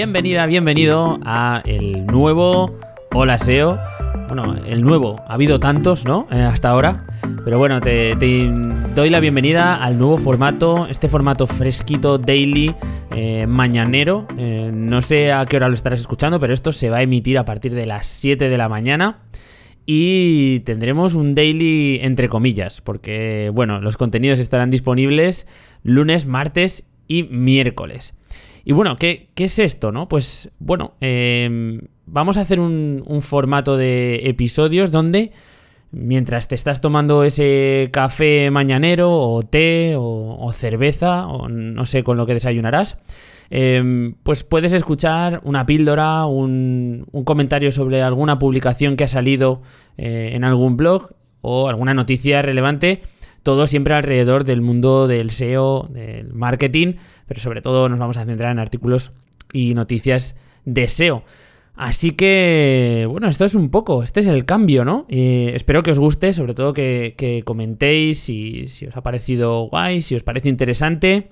[0.00, 2.74] Bienvenida, bienvenido a el nuevo
[3.12, 3.78] Hola SEO.
[4.28, 6.26] Bueno, el nuevo, ha habido tantos, ¿no?
[6.30, 7.04] Eh, hasta ahora.
[7.44, 8.14] Pero bueno, te,
[8.94, 12.74] doy la bienvenida al nuevo formato, este formato fresquito, daily,
[13.14, 14.26] eh, mañanero.
[14.38, 17.36] Eh, no sé a qué hora lo estarás escuchando, pero esto se va a emitir
[17.36, 19.18] a partir de las 7 de la mañana.
[19.84, 25.46] Y tendremos un daily entre comillas, porque bueno, los contenidos estarán disponibles
[25.82, 28.14] lunes, martes y miércoles.
[28.64, 30.08] Y bueno, ¿qué, es esto, no?
[30.08, 35.32] Pues bueno, em, vamos a hacer un, formato de episodios donde
[35.92, 42.16] mientras te estás tomando ese café mañanero o té o, cerveza o no sé con
[42.16, 42.98] lo que desayunarás,
[43.50, 49.62] em, pues puedes escuchar una píldora, un, comentario sobre alguna publicación que ha salido
[49.96, 51.10] eh, en algún blog
[51.42, 53.02] o alguna noticia relevante
[53.42, 56.94] todo siempre alrededor del mundo del SEO, del marketing,
[57.26, 59.12] pero sobre todo nos vamos a centrar en artículos
[59.52, 61.24] y noticias de SEO.
[61.76, 65.06] Así que, bueno, esto es un poco, este es el cambio, ¿no?
[65.08, 70.14] espero que os guste, sobre todo que, comentéis si, si, os ha parecido guay, si
[70.14, 71.30] os parece interesante.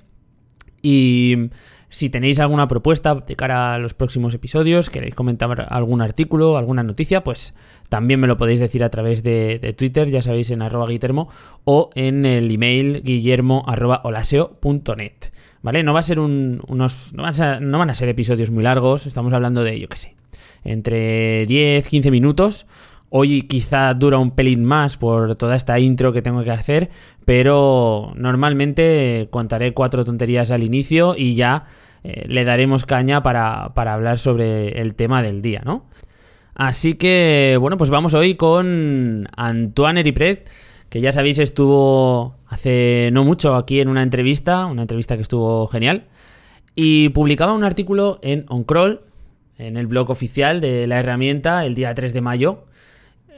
[0.80, 1.50] Y
[1.88, 6.82] si tenéis alguna propuesta de cara a los próximos episodios, queréis comentar algún artículo, alguna
[6.82, 7.54] noticia, pues
[7.88, 11.28] también me lo podéis decir a través de, Twitter, ya sabéis, en arroba guillermo,
[11.64, 13.64] o en el email guillermo
[15.62, 15.82] ¿Vale?
[15.82, 17.12] No va a ser un, unos.
[17.14, 19.06] No van, a, no van a ser episodios muy largos.
[19.06, 20.14] Estamos hablando de, yo qué sé.
[20.64, 22.66] Entre 10, 15 minutos.
[23.10, 26.90] Hoy quizá dura un pelín más por toda esta intro que tengo que hacer,
[27.24, 31.66] pero normalmente contaré cuatro tonterías al inicio y ya
[32.04, 35.86] eh, le daremos caña para, hablar sobre el tema del día, ¿no?
[36.54, 40.48] Así que, bueno, pues vamos hoy con Antoine Eripret,
[40.88, 45.66] que ya sabéis estuvo hace no mucho aquí en una entrevista, una entrevista que estuvo
[45.68, 46.04] genial,
[46.74, 49.00] y publicaba un artículo en OnCrawl,
[49.56, 52.64] en el blog oficial de la herramienta, el día 3 de mayo,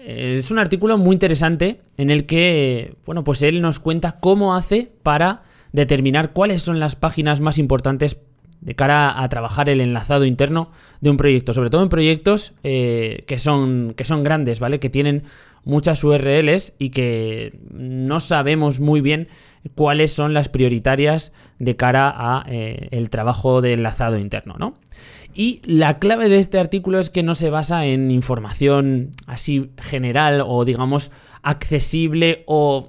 [0.05, 4.91] es un artículo muy interesante en el que, bueno, pues él nos cuenta cómo hace
[5.03, 8.19] para determinar cuáles son las páginas más importantes
[8.60, 13.22] de cara a trabajar el enlazado interno de un proyecto, sobre todo en proyectos eh,
[13.27, 14.81] que, son, que son grandes, ¿vale?
[14.81, 15.22] Que tienen
[15.65, 19.28] muchas URLs y que no sabemos muy bien
[19.75, 24.75] cuáles son las prioritarias de cara a eh, el trabajo de enlazado interno, ¿no?
[25.34, 30.42] Y la clave de este artículo es que no se basa en información así general
[30.46, 31.10] o digamos
[31.42, 32.88] accesible o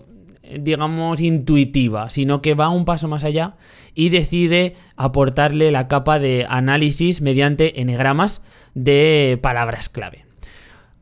[0.60, 3.56] digamos intuitiva, sino que va un paso más allá
[3.96, 8.42] y decide aportarle la capa de análisis mediante enegramas
[8.74, 10.26] de palabras clave.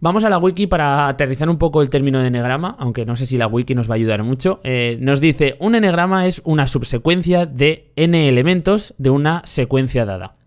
[0.01, 3.25] Vamos a la wiki para aterrizar un poco el término de enegrama, aunque no sé
[3.25, 4.61] si la wiki nos va a ayudar mucho.
[4.63, 10.38] Eh, nos dice, un enegrama es una subsecuencia de n elementos de una secuencia dada.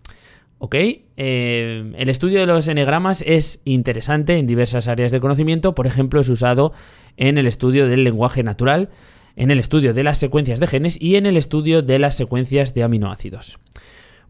[0.64, 0.76] ¿Ok?
[0.76, 6.20] Eh, el estudio de los enegramas es interesante en diversas áreas de conocimiento, por ejemplo,
[6.20, 6.72] es usado
[7.16, 8.88] en el estudio del lenguaje natural,
[9.34, 12.74] en el estudio de las secuencias de genes y en el estudio de las secuencias
[12.74, 13.58] de aminoácidos.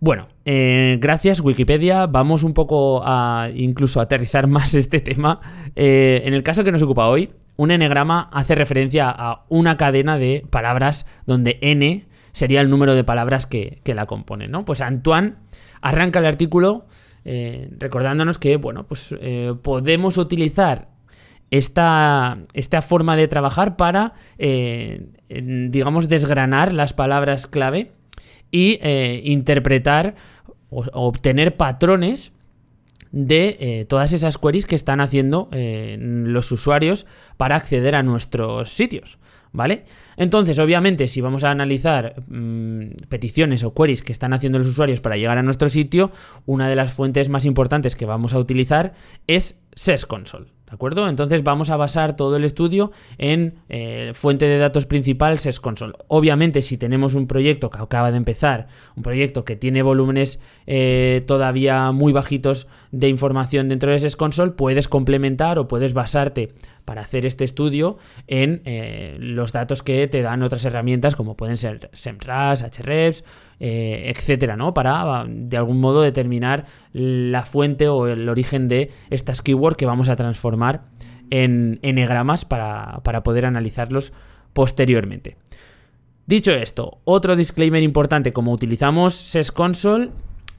[0.00, 5.38] Bueno, eh, gracias Wikipedia, vamos un poco a incluso aterrizar más este tema.
[5.76, 10.16] Eh, en el caso que nos ocupa hoy, un enegrama hace referencia a una cadena
[10.16, 14.64] de palabras donde n sería el número de palabras que, que la componen, ¿no?
[14.64, 15.34] Pues Antoine
[15.82, 16.86] arranca el artículo
[17.24, 20.88] eh, recordándonos que, bueno, pues eh, podemos utilizar
[21.50, 27.92] esta, esta, forma de trabajar para, eh, digamos, desgranar las palabras clave
[28.50, 28.80] y
[29.30, 30.14] interpretar
[30.70, 32.32] o obtener patrones
[33.12, 37.06] de todas esas queries que están haciendo los usuarios
[37.36, 39.18] para acceder a nuestros sitios.
[39.52, 39.84] ¿Vale?
[40.16, 45.00] Entonces, obviamente, si vamos a analizar mm, peticiones o queries que están haciendo los usuarios
[45.00, 46.10] para llegar a nuestro sitio,
[46.46, 48.94] una de las fuentes más importantes que vamos a utilizar
[49.26, 50.46] es SES Console.
[50.72, 51.06] ¿De acuerdo?
[51.06, 55.92] Entonces vamos a basar todo el estudio en eh, fuente de datos principal SES Console.
[56.08, 61.24] Obviamente, si tenemos un proyecto que acaba de empezar, un proyecto que tiene volúmenes eh,
[61.26, 66.54] todavía muy bajitos de información dentro de SES Console, puedes complementar o puedes basarte
[66.86, 71.58] para hacer este estudio en eh, los datos que te dan otras herramientas como pueden
[71.58, 73.24] ser SEMrush, Hrefs,
[73.64, 74.74] eh, etcétera, ¿no?
[74.74, 80.08] Para de algún modo determinar la fuente o el origen de estas keywords que vamos
[80.08, 80.82] a transformar
[81.30, 84.12] en enegramas para, para poder analizarlos
[84.52, 85.36] posteriormente.
[86.26, 90.10] Dicho esto, otro disclaimer importante, como utilizamos SES Console,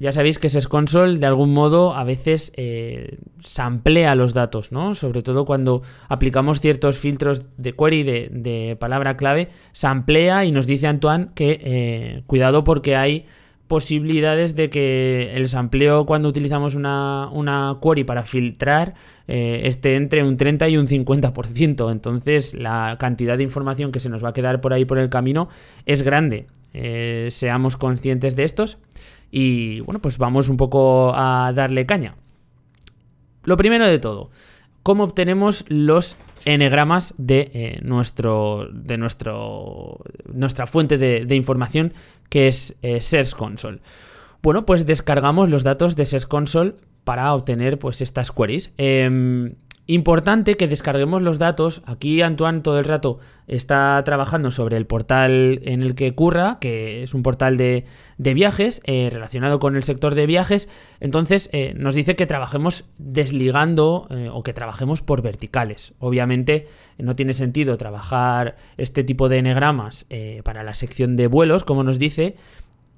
[0.04, 4.96] ya sabéis que SES Console de algún modo a veces eh, samplea los datos, ¿no?
[4.96, 10.88] Sobre todo cuando aplicamos ciertos filtros de query de, palabra clave, samplea y nos dice
[10.88, 13.28] Antoine que eh, cuidado porque hay
[13.68, 18.96] posibilidades de que el sampleo cuando utilizamos una, una query para filtrar
[19.30, 21.90] eh, esté entre un 30 y un 50%.
[21.94, 25.10] Entonces la cantidad de información que se nos va a quedar por ahí por el
[25.10, 25.48] camino
[25.86, 26.48] es grande.
[27.30, 28.80] Seamos conscientes de estos
[29.36, 32.16] y bueno, pues vamos un poco a darle caña.
[33.46, 34.30] Lo primero de todo,
[34.84, 36.16] ¿cómo obtenemos los
[36.46, 40.00] enegramas de eh, nuestro de nuestro
[40.32, 41.94] nuestra fuente de, información
[42.30, 43.80] que es eh, Search Console.
[44.42, 48.72] Bueno, pues descargamos los datos de Search Console para obtener pues estas queries.
[48.78, 51.82] Em, Importante que descarguemos los datos.
[51.86, 57.04] Aquí Antoine todo el rato está trabajando sobre el portal en el que curra, que
[57.04, 57.86] es un portal de,
[58.18, 60.70] viajes eh, relacionado con el sector de viajes.
[61.02, 65.96] Entonces eh, nos dice que trabajemos desligando eh, o que trabajemos por verticales.
[66.00, 70.06] Obviamente no tiene sentido trabajar este tipo de enegramas
[70.44, 72.38] para la sección de vuelos, como nos dice,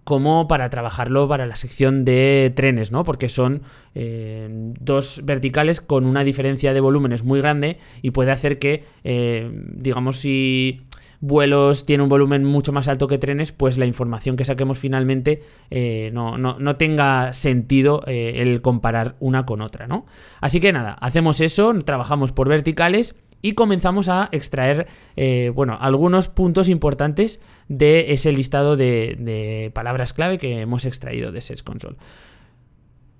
[0.06, 3.04] como para trabajarlo para la sección de trenes, ¿no?
[3.04, 3.64] Porque son
[3.96, 4.48] eh,
[4.80, 10.18] dos verticales con una diferencia de volúmenes muy grande y puede hacer que, eh, digamos,
[10.18, 10.84] si
[11.22, 15.42] vuelos tiene un volumen mucho más alto que trenes, pues la información que saquemos finalmente
[15.72, 20.06] eh, no, no, tenga sentido el comparar una con otra, ¿no?
[20.40, 26.30] Así que nada, hacemos eso, trabajamos por verticales y comenzamos a extraer, eh, bueno, algunos
[26.30, 31.98] puntos importantes de ese listado de, palabras clave que hemos extraído de Search Console.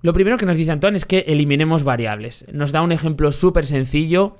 [0.02, 2.44] Lo primero que nos dice Antoine es que eliminemos variables.
[2.52, 4.36] Nos da un ejemplo súper sencillo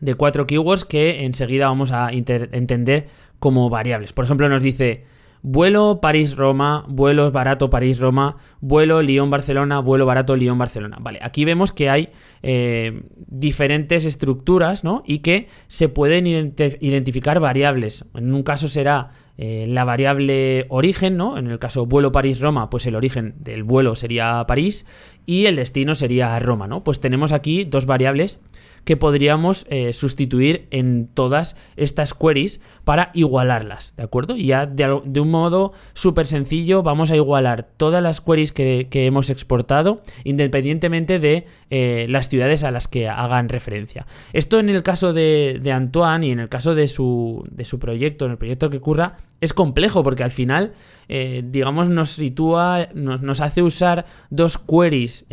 [0.00, 3.08] de cuatro keywords que enseguida vamos a entender
[3.38, 4.12] como variables.
[4.12, 5.04] Por ejemplo, nos dice
[5.42, 10.98] Vuelo París-Roma, vuelos barato París-Roma, vuelo Lyon-Barcelona, vuelo barato Lyon-Barcelona.
[11.00, 12.10] Vale, aquí vemos que hay
[12.42, 15.02] eh, diferentes estructuras, ¿no?
[15.06, 18.04] Y que se pueden identificar variables.
[18.14, 21.38] En un caso será eh, la variable origen, ¿no?
[21.38, 24.84] En el caso vuelo París-Roma, pues el origen del vuelo sería París
[25.26, 26.82] y el destino sería Roma, ¿no?
[26.82, 28.40] Pues tenemos aquí dos variables
[28.88, 34.34] que podríamos eh, sustituir en todas estas queries para igualarlas, ¿de acuerdo?
[34.34, 34.90] Y ya de,
[35.20, 41.44] un modo súper sencillo vamos a igualar todas las queries que, hemos exportado independientemente de
[41.68, 44.06] eh, las ciudades a las que hagan referencia.
[44.32, 48.24] Esto en el caso de, Antoine y en el caso de su, de su proyecto,
[48.24, 50.72] en el proyecto que ocurra, es complejo porque al final,
[51.08, 55.26] eh, digamos, nos sitúa, nos, hace usar dos queries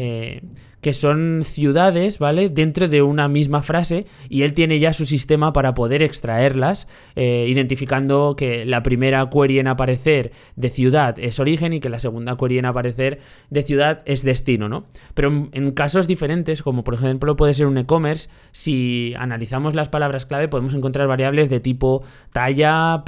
[0.85, 2.47] que son ciudades, ¿vale?
[2.49, 7.47] Dentro de una misma frase y él tiene ya su sistema para poder extraerlas, eh,
[7.49, 12.37] identificando que la primera query en aparecer de ciudad es origen y que la segunda
[12.37, 13.19] query en aparecer
[13.49, 14.85] de ciudad es destino, ¿no?
[15.15, 20.27] Pero en, casos diferentes, como por ejemplo puede ser un e-commerce, si analizamos las palabras
[20.27, 23.01] clave podemos encontrar variables de tipo talla,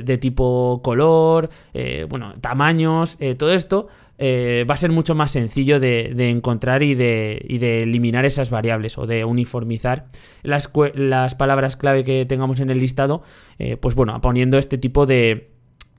[0.00, 3.88] eh, de tipo color, eh, bueno, tamaños, todo esto
[4.22, 7.38] eh, va a ser mucho más sencillo de, encontrar y de,
[7.82, 10.08] eliminar esas variables o de uniformizar
[10.42, 10.68] las,
[11.38, 13.22] palabras clave que tengamos en el listado,
[13.58, 15.52] eh, pues bueno, poniendo este tipo de,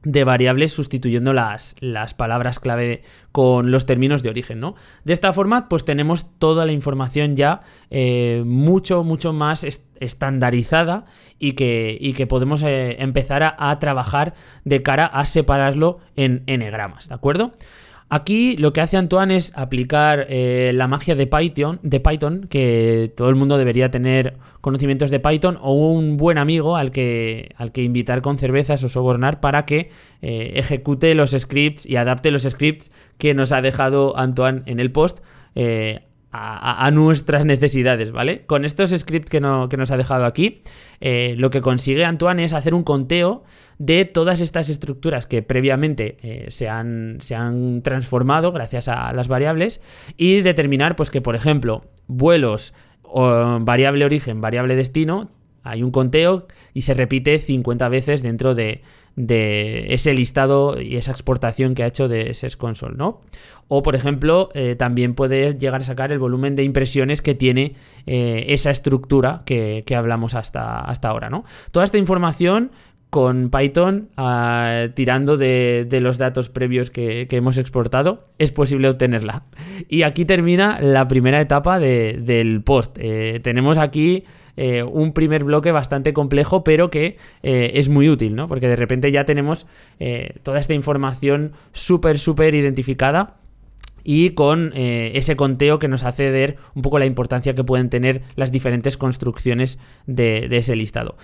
[0.04, 1.76] variables sustituyendo las,
[2.16, 4.76] palabras clave con los términos de origen, ¿no?
[5.04, 9.64] De esta forma, pues tenemos toda la información ya eh, mucho, mucho más
[10.00, 11.06] estandarizada
[11.40, 14.34] y que, que podemos empezar a, trabajar
[14.66, 17.54] de cara a separarlo en enegramas, ¿de acuerdo?
[18.14, 23.14] Aquí lo que hace Antoine es aplicar eh, la magia de Python, de Python, que
[23.16, 27.72] todo el mundo debería tener conocimientos de Python o un buen amigo al que, al
[27.72, 29.92] que invitar con cervezas o sobornar para que
[30.22, 34.92] eh, ejecute los scripts y adapte los scripts que nos ha dejado Antoine en el
[34.92, 35.20] post.
[35.56, 36.02] Eh,
[36.32, 38.46] a, nuestras necesidades, ¿vale?
[38.46, 40.62] Con estos scripts que, que nos ha dejado aquí,
[41.02, 43.44] lo que consigue Antoine es hacer un conteo
[43.82, 49.28] de todas estas estructuras que previamente eh, se, han, se, han, transformado gracias a las
[49.28, 49.82] variables
[50.18, 55.32] y determinar pues que por ejemplo vuelos variable origen, variable destino,
[55.64, 58.84] hay un conteo y se repite 50 veces dentro de,
[59.18, 63.22] ese listado y esa exportación que ha hecho de Search Console, ¿no?
[63.68, 67.76] O, por ejemplo, eh, también puede llegar a sacar el volumen de impresiones que tiene
[68.06, 71.46] eh, esa estructura que, que, hablamos hasta, hasta ahora, ¿no?
[71.72, 72.72] Toda esta información
[73.12, 79.44] con Python ah, tirando de, los datos previos que, hemos exportado, es posible obtenerla.
[79.90, 82.98] Y aquí termina la primera etapa del post.
[83.00, 84.24] Eh, tenemos aquí
[84.58, 88.48] eh, un primer bloque bastante complejo, pero que eh, es muy útil, ¿no?
[88.48, 89.68] Porque de repente ya tenemos
[90.44, 93.38] toda esta información súper, súper identificada
[94.04, 98.24] y con ese conteo que nos hace ver un poco la importancia que pueden tener
[98.36, 99.78] las diferentes construcciones
[100.08, 101.18] de ese listado.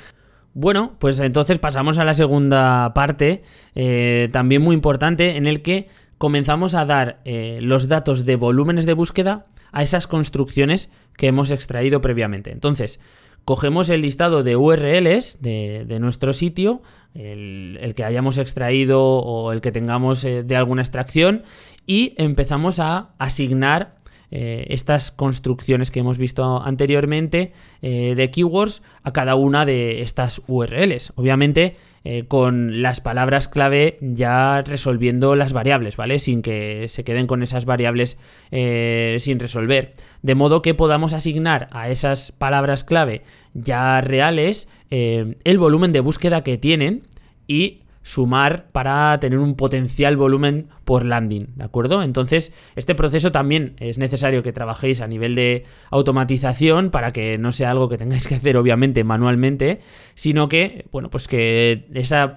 [0.59, 3.43] Bueno, pues entonces pasamos a la segunda parte,
[3.75, 8.87] eh, también muy importante, en el que comenzamos a dar eh, los datos de volúmenes
[8.87, 12.51] de búsqueda a esas construcciones que hemos extraído previamente.
[12.51, 12.99] Entonces,
[13.45, 16.81] cogemos el listado de URLs de, nuestro sitio,
[17.13, 21.43] el, que hayamos extraído o el que tengamos eh, de alguna extracción,
[21.85, 23.95] y empezamos a asignar
[24.29, 30.41] eh, estas construcciones que hemos visto anteriormente eh, de keywords a cada una de estas
[30.47, 31.13] URLs.
[31.15, 31.77] Obviamente
[32.09, 36.19] eh, con las palabras clave ya resolviendo las variables, ¿vale?
[36.19, 38.17] Sin que se queden con esas variables
[38.49, 39.93] sin resolver.
[40.21, 43.23] De modo que podamos asignar a esas palabras clave
[43.53, 47.03] ya reales el volumen de búsqueda que tienen
[47.45, 52.01] y sumar para tener un potencial volumen por landing, ¿de acuerdo?
[52.01, 57.51] Entonces, este proceso también es necesario que trabajéis a nivel de automatización para que no
[57.51, 59.81] sea algo que tengáis que hacer obviamente manualmente,
[60.15, 61.85] sino que, bueno, pues que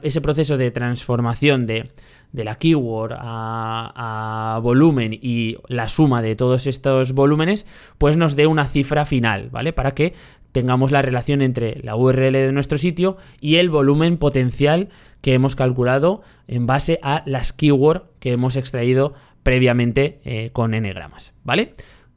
[0.03, 1.93] ese proceso de transformación de,
[2.33, 7.65] la keyword a, a, volumen y la suma de todos estos volúmenes,
[7.97, 9.73] pues nos dé una cifra final, ¿vale?
[9.73, 10.15] Para que
[10.52, 14.88] tengamos la relación entre la URL de nuestro sitio y el volumen potencial
[15.21, 21.33] que hemos calculado en base a las keywords que hemos extraído previamente eh, con n-gramas,
[21.45, 21.73] ¿vale?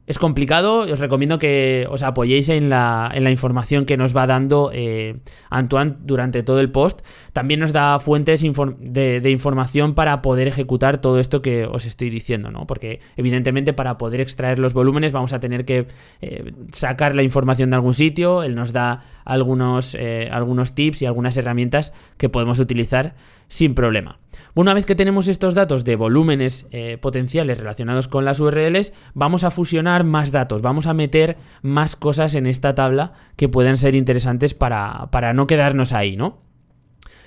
[0.06, 5.16] Es complicado, os recomiendo que os apoyéis en la, información que nos va dando eh,
[5.48, 7.00] Antoine durante todo el post.
[7.32, 12.50] También nos da fuentes de, información para poder ejecutar todo esto que os estoy diciendo,
[12.50, 12.66] ¿no?
[12.66, 15.86] Porque evidentemente para poder extraer los volúmenes vamos a tener que
[16.20, 18.42] eh, sacar la información de algún sitio.
[18.42, 23.14] Él nos da algunos, eh, algunos tips y algunas herramientas que podemos utilizar
[23.48, 24.18] sin problema.
[24.54, 26.66] Una vez que tenemos estos datos de volúmenes
[27.00, 32.34] potenciales relacionados con las URLs, vamos a fusionar más datos, vamos a meter más cosas
[32.34, 36.42] en esta tabla que pueden ser interesantes para, no quedarnos ahí, ¿no?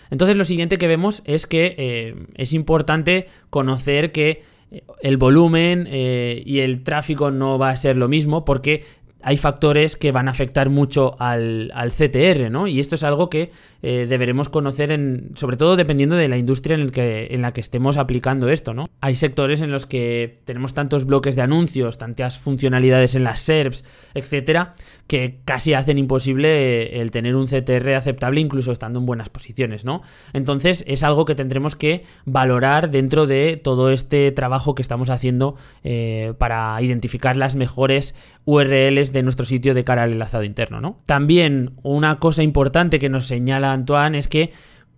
[0.09, 5.87] Entonces lo siguiente que vemos es que eh, es importante conocer que eh, el volumen
[5.87, 8.83] y el tráfico no va a ser lo mismo porque
[9.21, 12.67] hay factores que van a afectar mucho al, CTR, ¿no?
[12.67, 16.75] Y esto es algo que eh, deberemos conocer, en, sobre todo dependiendo de la industria
[16.75, 18.89] en, en la que estemos aplicando esto, ¿no?
[19.01, 23.83] Hay sectores en los que tenemos tantos bloques de anuncios, tantas funcionalidades en las SERPs,
[24.13, 24.75] etcétera,
[25.07, 30.01] que casi hacen imposible el tener un CTR aceptable incluso estando en buenas posiciones, ¿no?
[30.33, 35.55] Entonces es algo que tendremos que valorar dentro de todo este trabajo que estamos haciendo
[35.83, 40.99] eh, para identificar las mejores URLs de nuestro sitio de cara al enlazado interno, ¿no?
[41.05, 44.51] También una cosa importante que nos señala Antoine es que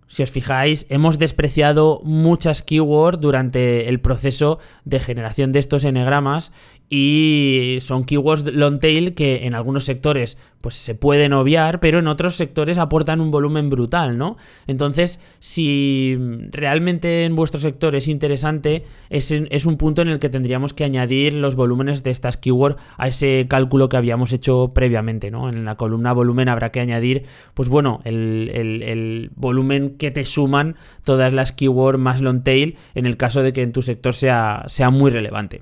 [0.09, 6.51] si os fijáis, hemos despreciado muchas keywords durante el proceso de generación de estos enegramas
[6.89, 12.07] y son keywords long tail que en algunos sectores pues se pueden obviar, pero en
[12.07, 14.37] otros sectores aportan un volumen brutal, ¿no?
[14.67, 16.17] Entonces, si
[16.51, 20.83] realmente en vuestro sector es interesante, es, es un punto en el que tendríamos que
[20.83, 25.47] añadir los volúmenes de estas keywords a ese cálculo que habíamos hecho previamente, ¿no?
[25.47, 30.75] En la columna volumen habrá que añadir, pues bueno, el, el volumen que te suman
[31.03, 34.65] todas las keywords más long tail en el caso de que en tu sector sea,
[34.67, 35.61] sea muy relevante.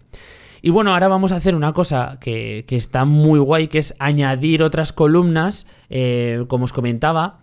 [0.62, 4.64] Y bueno, ahora vamos a hacer una cosa que, está muy guay, que es añadir
[4.64, 7.40] otras columnas, eh, como os comentaba,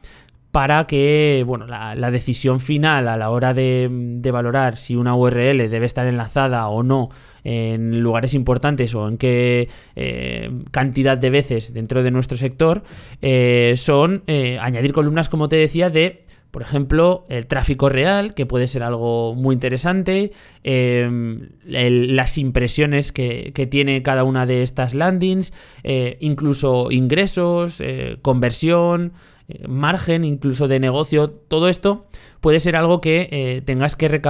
[0.51, 5.87] para que bueno, la, decisión final a la hora de, valorar si una URL debe
[5.87, 7.09] estar enlazada o no
[7.43, 12.83] en lugares importantes o en qué eh, cantidad de veces dentro de nuestro sector,
[13.21, 14.23] eh, son
[14.61, 16.24] añadir columnas, como te decía, de
[16.55, 20.31] por ejemplo, el tráfico real, que puede ser algo muy interesante,
[20.63, 29.15] em, las impresiones que, tiene cada una de estas landings, eh, incluso ingresos, eh, conversión,
[29.49, 32.07] eh, margen incluso de negocio, todo esto
[32.41, 34.23] puede ser algo que tengas que,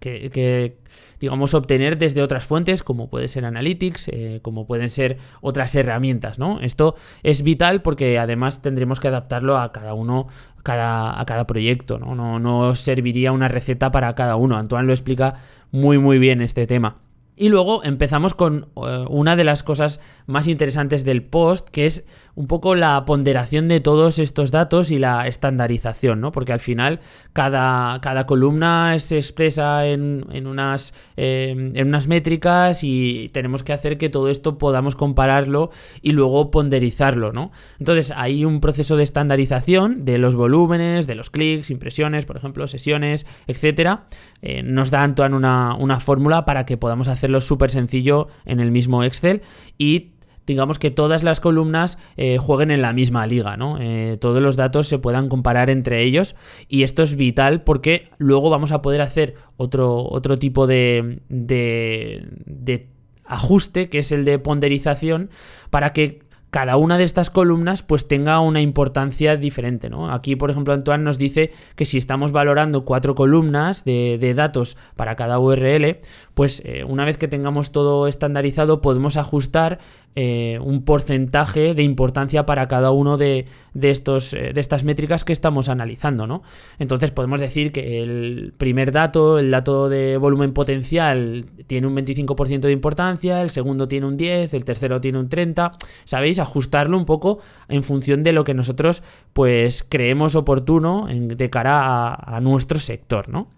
[0.00, 0.78] que,
[1.20, 4.10] digamos, obtener desde otras fuentes, como puede ser Analytics,
[4.42, 6.60] como pueden ser otras herramientas, ¿no?
[6.60, 10.26] Esto es vital porque además tendremos que adaptarlo a cada uno
[10.62, 12.14] cada, a cada proyecto, ¿no?
[12.14, 12.38] ¿no?
[12.38, 14.56] No serviría una receta para cada uno.
[14.56, 15.34] Antoine lo explica
[15.70, 16.96] muy muy bien este tema.
[17.40, 22.04] Y luego empezamos con eh, una de las cosas más interesantes del post, que es
[22.34, 26.32] un poco la ponderación de todos estos datos y la estandarización, ¿no?
[26.32, 27.00] Porque al final
[27.32, 33.96] cada, cada columna se expresa en, unas, em, en unas métricas y tenemos que hacer
[33.96, 35.70] que todo esto podamos compararlo
[36.02, 37.52] y luego ponderizarlo, ¿no?
[37.78, 42.68] Entonces hay un proceso de estandarización de los volúmenes, de los clics, impresiones, por ejemplo,
[42.68, 44.04] sesiones, etcétera.
[44.42, 48.70] Eh, nos da Antoine una, una fórmula para que podamos hacerlo súper sencillo en el
[48.70, 49.42] mismo Excel
[49.78, 50.10] y
[50.46, 53.78] digamos que todas las columnas eh, jueguen en la misma liga, ¿no?
[53.80, 56.34] Eh, todos los datos se puedan comparar entre ellos
[56.68, 62.26] y esto es vital porque luego vamos a poder hacer otro, otro tipo de, de,
[62.46, 62.88] de
[63.24, 65.30] ajuste que es el de ponderización
[65.70, 70.12] para que cada una de estas columnas pues tenga una importancia diferente, ¿no?
[70.12, 75.16] Aquí, por ejemplo, Antoine nos dice que si estamos valorando cuatro columnas de, datos para
[75.16, 75.98] cada URL,
[76.34, 79.78] pues eh, una vez que tengamos todo estandarizado podemos ajustar
[80.16, 83.46] eh, un porcentaje de importancia para cada uno de,
[83.80, 86.42] estos, eh, de estas métricas que estamos analizando, ¿no?
[86.80, 92.60] Entonces podemos decir que el primer dato, el dato de volumen potencial, tiene un 25%
[92.62, 95.76] de importancia, el segundo tiene un 10, el tercero tiene un 30,
[96.06, 96.40] ¿sabéis?
[96.40, 97.38] Ajustarlo un poco
[97.68, 103.48] en función de lo que nosotros pues creemos oportuno de cara a, nuestro sector, ¿no?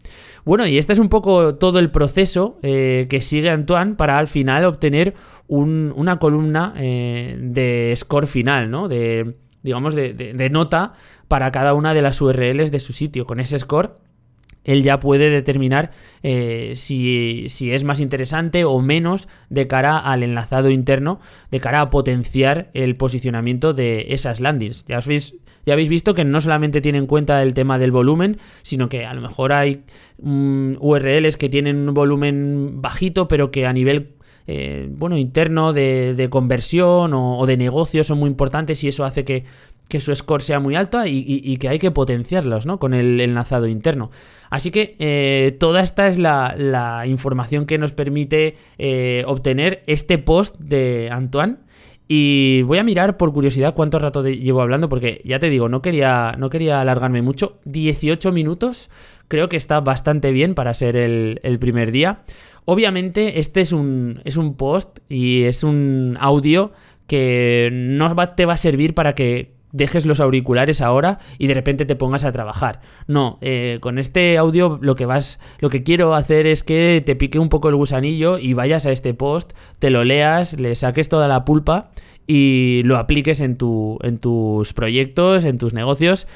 [0.45, 4.29] Bueno, y este es un poco todo el proceso eh, que sigue Antoine para al
[4.29, 5.15] final obtener
[5.53, 8.89] una columna eh, de score final, ¿no?
[8.89, 10.95] De, digamos, de, nota
[11.29, 13.27] para cada una de las URLs de su sitio.
[13.27, 13.99] Con ese score
[14.65, 15.91] él ya puede determinar
[16.23, 21.91] eh, si, es más interesante o menos de cara al enlazado interno, de cara a
[21.91, 24.85] potenciar el posicionamiento de esas landings.
[24.87, 29.05] Ya, habéis, visto que no solamente tiene en cuenta el tema del volumen, sino que
[29.05, 29.83] a lo mejor hay
[30.23, 34.15] mm, URLs que tienen un volumen bajito, pero que a nivel
[34.47, 39.45] eh, bueno, interno de, conversión o, de negocio son muy importantes y eso hace que,
[40.01, 42.79] su score sea muy alto y, que hay que potenciarlos ¿no?
[42.79, 44.11] con el enlazado interno.
[44.49, 50.59] Así que eh, toda esta es la, información que nos permite eh, obtener este post
[50.59, 51.57] de Antoine.
[52.09, 55.81] Y voy a mirar por curiosidad cuánto rato llevo hablando, porque ya te digo, no
[55.81, 57.59] quería, no quería alargarme mucho.
[57.65, 58.91] 18 minutos,
[59.29, 62.23] creo que está bastante bien para ser el primer día.
[62.65, 66.73] Obviamente, este es un, es un post y es un audio
[67.07, 71.87] que no te va a servir para que dejes los auriculares ahora y de repente
[71.87, 72.81] te pongas a trabajar.
[73.07, 77.17] No, eh, con este audio lo que vas, lo que quiero hacer es que te
[77.17, 81.09] pique un poco el gusanillo y vayas a este post, te lo leas, le saques
[81.09, 81.91] toda la pulpa
[82.27, 86.29] y lo apliques en, tu, en tus proyectos, en tus negocios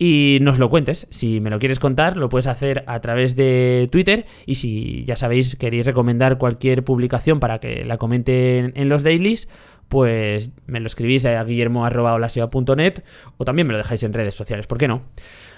[0.00, 1.06] y nos lo cuentes.
[1.10, 5.14] Si me lo quieres contar, lo puedes hacer a través de Twitter y si ya
[5.14, 9.46] sabéis, queréis recomendar cualquier publicación para que la comenten en los dailies,
[9.88, 13.02] pues me lo escribís a guillermo.olaseo.net
[13.36, 15.02] o también me lo dejáis en redes sociales, ¿por qué no?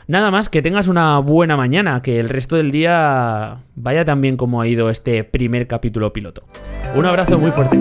[0.08, 4.36] Nada más, que tengas una buena mañana, que el resto del día vaya tan bien
[4.36, 6.42] como ha ido este primer capítulo piloto.
[6.96, 7.78] Un abrazo muy fuerte.